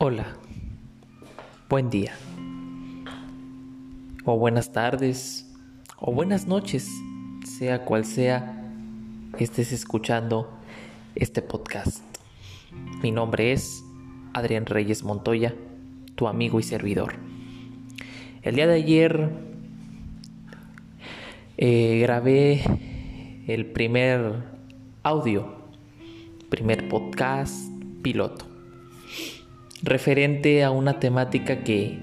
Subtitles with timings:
[0.00, 0.36] Hola,
[1.68, 2.12] buen día,
[4.24, 5.52] o buenas tardes,
[5.98, 6.88] o buenas noches,
[7.44, 8.64] sea cual sea
[9.40, 10.56] estés escuchando
[11.16, 12.04] este podcast.
[13.02, 13.82] Mi nombre es
[14.34, 15.56] Adrián Reyes Montoya,
[16.14, 17.14] tu amigo y servidor.
[18.42, 19.30] El día de ayer
[21.56, 22.62] eh, grabé
[23.48, 24.44] el primer
[25.02, 25.56] audio,
[26.50, 27.68] primer podcast
[28.00, 28.47] piloto
[29.82, 31.98] referente a una temática que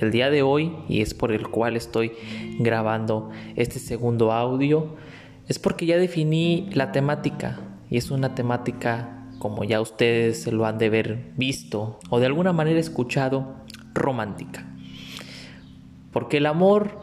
[0.00, 2.12] el día de hoy, y es por el cual estoy
[2.58, 4.96] grabando este segundo audio,
[5.48, 10.78] es porque ya definí la temática y es una temática como ya ustedes lo han
[10.78, 13.56] de haber visto o de alguna manera escuchado,
[13.92, 14.66] romántica.
[16.12, 17.00] Porque el amor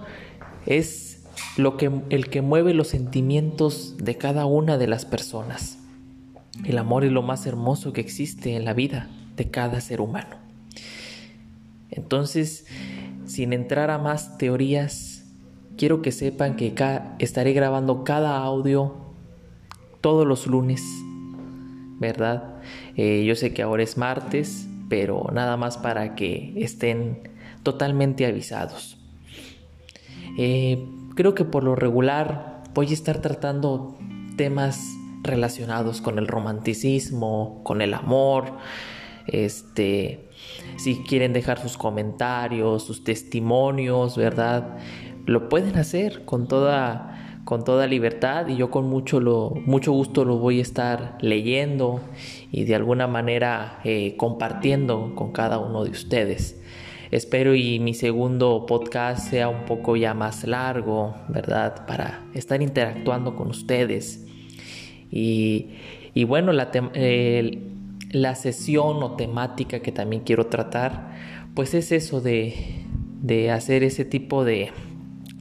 [0.66, 5.80] es lo que, el que mueve los sentimientos de cada una de las personas.
[6.66, 10.36] El amor es lo más hermoso que existe en la vida de cada ser humano.
[11.90, 12.68] Entonces,
[13.26, 15.24] sin entrar a más teorías,
[15.78, 16.76] quiero que sepan que
[17.20, 18.98] estaré grabando cada audio
[20.02, 20.84] todos los lunes,
[22.00, 22.60] ¿verdad?
[22.96, 27.30] Eh, yo sé que ahora es martes, pero nada más para que estén
[27.64, 28.98] totalmente avisados.
[30.38, 33.98] Eh, creo que por lo regular voy a estar tratando
[34.36, 34.82] temas
[35.24, 38.58] relacionados con el romanticismo, con el amor,
[39.32, 40.30] este,
[40.78, 44.78] si quieren dejar sus comentarios, sus testimonios, ¿verdad?
[45.26, 50.26] Lo pueden hacer con toda, con toda libertad y yo con mucho, lo, mucho gusto
[50.26, 52.02] lo voy a estar leyendo
[52.52, 56.62] y de alguna manera eh, compartiendo con cada uno de ustedes.
[57.12, 61.88] Espero y mi segundo podcast sea un poco ya más largo, ¿verdad?
[61.88, 64.28] Para estar interactuando con ustedes.
[65.10, 65.70] Y,
[66.14, 66.70] y bueno, la,
[68.12, 71.12] la sesión o temática que también quiero tratar,
[71.54, 72.86] pues es eso de,
[73.22, 74.72] de hacer ese tipo de,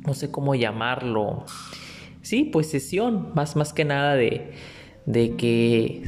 [0.07, 1.45] no sé cómo llamarlo,
[2.23, 4.53] sí, pues sesión, más, más que nada de,
[5.07, 6.03] de que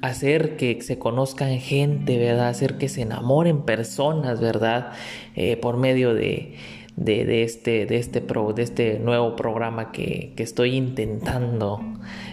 [0.00, 2.48] hacer que se conozcan gente, ¿verdad?
[2.48, 4.92] Hacer que se enamoren personas, ¿verdad?
[5.34, 6.54] Eh, por medio de,
[6.96, 11.80] de, de, este, de, este pro, de este nuevo programa que, que estoy intentando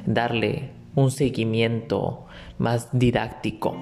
[0.06, 2.26] darle un seguimiento
[2.58, 3.76] más didáctico.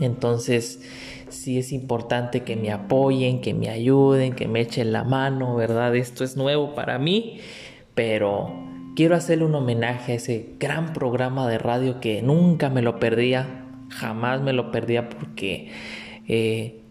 [0.00, 0.82] Entonces,
[1.28, 5.94] sí es importante que me apoyen, que me ayuden, que me echen la mano, ¿verdad?
[5.96, 7.40] Esto es nuevo para mí,
[7.94, 8.52] pero
[8.96, 13.66] quiero hacerle un homenaje a ese gran programa de radio que nunca me lo perdía,
[13.90, 15.70] jamás me lo perdía porque
[16.28, 16.81] eh,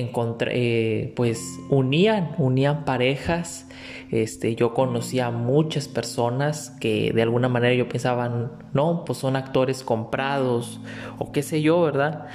[0.00, 3.68] encontré, eh, pues unían, unían parejas.
[4.10, 9.36] Este, yo conocía a muchas personas que de alguna manera yo pensaban, no, pues son
[9.36, 10.80] actores comprados
[11.18, 12.26] o qué sé yo, ¿verdad?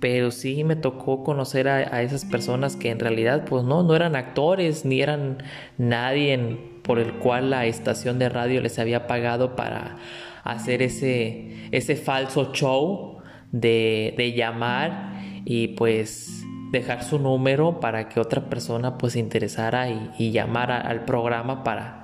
[0.00, 4.16] Pero sí me tocó conocer a, esas personas que en realidad pues no, no eran
[4.16, 5.42] actores ni eran
[5.76, 9.98] nadie por el cual la estación de radio les había pagado para
[10.42, 13.18] hacer ese, ese falso show
[13.52, 16.39] de, de llamar y pues
[16.70, 21.98] dejar su número para que otra persona pues se interesara y, llamara al programa para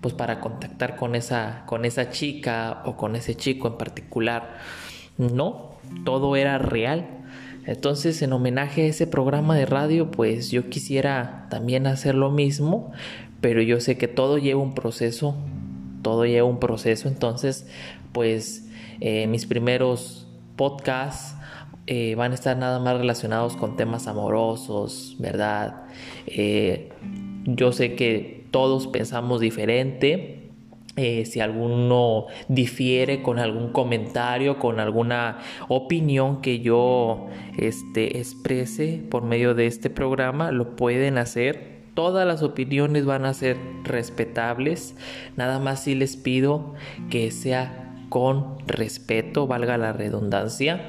[0.00, 4.58] pues para contactar con esa con esa chica o con ese chico en particular.
[5.18, 7.06] No todo era real.
[7.66, 12.92] Entonces en homenaje a ese programa de radio pues yo quisiera también hacer lo mismo
[13.40, 15.36] pero yo sé que todo lleva un proceso
[16.02, 17.08] todo lleva un proceso.
[17.08, 17.68] Entonces
[18.12, 18.68] pues
[19.00, 20.26] eh, mis primeros
[20.56, 21.39] podcasts
[21.92, 25.86] eh, van a estar nada más relacionados con temas amorosos, ¿verdad?
[26.28, 26.88] Eh,
[27.46, 30.52] yo sé que todos pensamos diferente.
[30.94, 37.26] Eh, si alguno difiere con algún comentario, con alguna opinión que yo
[37.58, 41.80] este, exprese por medio de este programa, lo pueden hacer.
[41.94, 44.94] Todas las opiniones van a ser respetables.
[45.36, 46.74] Nada más si les pido
[47.10, 50.82] que sea con respeto, valga la redundancia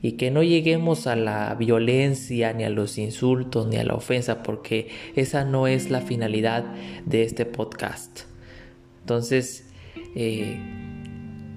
[0.00, 4.42] y que no lleguemos a la violencia, ni a los insultos, ni a la ofensa,
[4.42, 6.64] porque esa no es la finalidad
[7.04, 8.22] de este podcast.
[9.00, 9.68] Entonces,
[10.14, 10.56] eh,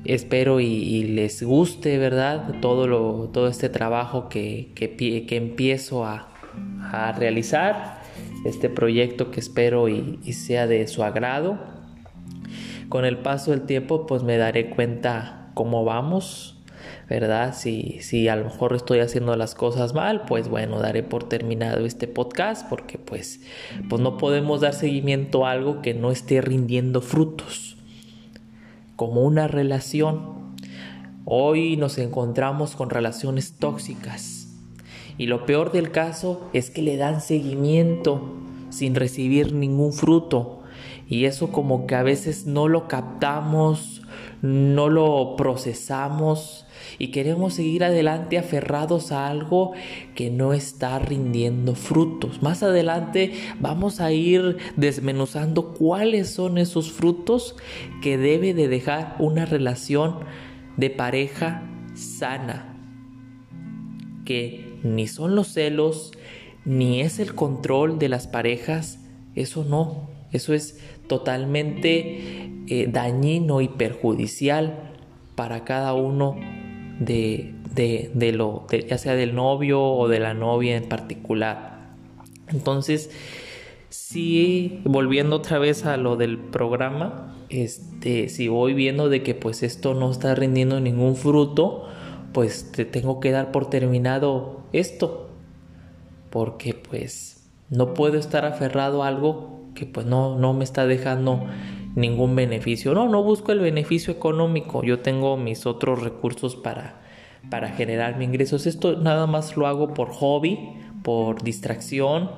[0.05, 2.59] espero y, les guste, ¿verdad?
[2.61, 6.27] Todo, lo, todo este trabajo que, que, empiezo a,
[7.17, 8.01] realizar,
[8.43, 11.59] este proyecto que espero y, y sea de su agrado.
[12.89, 16.60] Con el paso del tiempo, pues me daré cuenta cómo vamos,
[17.09, 17.53] ¿verdad?
[17.55, 21.85] Si, si a lo mejor estoy haciendo las cosas mal, pues bueno, daré por terminado
[21.85, 23.41] este podcast porque pues,
[23.89, 27.77] pues no podemos dar seguimiento a algo que no esté rindiendo frutos.
[28.95, 30.55] Como una relación.
[31.25, 34.47] Hoy nos encontramos con relaciones tóxicas,
[35.17, 38.41] Y lo peor del caso es que le dan seguimiento
[38.71, 40.63] sin recibir ningún fruto.
[41.07, 43.90] Y eso como que a veces no lo captamos,
[44.41, 46.65] no lo procesamos
[46.97, 49.73] y queremos seguir adelante aferrados a algo
[50.15, 52.41] que no está rindiendo frutos.
[52.41, 57.55] Más adelante vamos a ir desmenuzando cuáles son esos frutos
[58.01, 60.19] que debe de dejar una relación
[60.77, 62.77] de pareja sana.
[64.25, 66.13] Que ni son los celos,
[66.65, 68.99] ni es el control de las parejas,
[69.35, 74.91] eso no, eso es totalmente eh, dañino y perjudicial
[75.35, 76.35] para cada uno
[76.99, 81.95] de, de, lo, ya sea del novio o de la novia en particular.
[82.49, 83.11] Entonces,
[83.89, 89.63] sí, volviendo otra vez a lo del programa, este, si voy viendo de que pues
[89.63, 91.85] esto no está rindiendo ningún fruto,
[92.33, 95.29] pues te tengo que dar por terminado esto,
[96.29, 101.45] porque pues no puedo estar aferrado a algo que pues no, no me está dejando
[101.95, 102.93] ningún beneficio.
[102.93, 104.83] No, no busco el beneficio económico.
[104.83, 107.01] Yo tengo mis otros recursos para,
[107.49, 108.67] para generar mis ingresos.
[108.67, 110.57] Esto nada más lo hago por hobby,
[111.03, 112.31] por distracción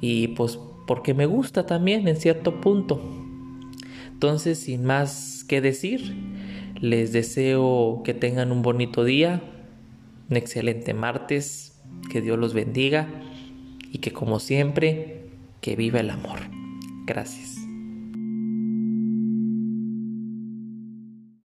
[0.00, 3.00] y pues porque me gusta también en cierto punto.
[4.12, 6.14] Entonces, sin más que decir,
[6.80, 9.42] les deseo que tengan un bonito día,
[10.30, 11.80] un excelente martes,
[12.10, 13.08] que Dios los bendiga
[13.90, 15.30] y que como siempre,
[15.60, 16.38] que viva el amor.
[17.06, 17.53] Gracias.